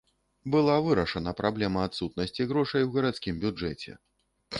Была 0.53 0.77
вырашана 0.85 1.33
праблема 1.41 1.83
адсутнасці 1.89 2.47
грошай 2.53 2.87
у 2.87 2.89
гарадскім 2.97 3.35
бюджэце. 3.45 3.91